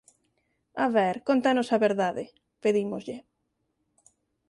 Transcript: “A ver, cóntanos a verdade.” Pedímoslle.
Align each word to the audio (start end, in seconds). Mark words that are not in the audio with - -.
“A 0.85 0.87
ver, 0.95 1.15
cóntanos 1.27 1.67
a 1.75 1.81
verdade.” 1.87 2.23
Pedímoslle. 2.63 3.17